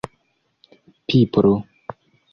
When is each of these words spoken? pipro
pipro 1.07 1.53